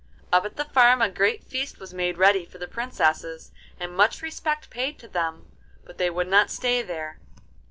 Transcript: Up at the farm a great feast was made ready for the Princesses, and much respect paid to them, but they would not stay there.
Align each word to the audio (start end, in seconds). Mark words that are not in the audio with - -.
Up 0.33 0.45
at 0.45 0.55
the 0.55 0.65
farm 0.65 0.99
a 0.99 1.09
great 1.09 1.43
feast 1.43 1.79
was 1.79 1.93
made 1.93 2.17
ready 2.17 2.43
for 2.43 2.57
the 2.57 2.67
Princesses, 2.67 3.51
and 3.79 3.93
much 3.95 4.23
respect 4.23 4.71
paid 4.71 4.97
to 4.97 5.07
them, 5.07 5.51
but 5.83 5.99
they 5.99 6.09
would 6.09 6.27
not 6.27 6.49
stay 6.49 6.81
there. 6.81 7.19